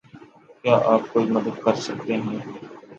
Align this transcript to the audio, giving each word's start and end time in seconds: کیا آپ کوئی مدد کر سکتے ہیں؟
کیا 0.61 0.75
آپ 0.85 1.01
کوئی 1.13 1.25
مدد 1.27 1.55
کر 1.63 1.75
سکتے 1.85 2.13
ہیں؟ 2.15 2.39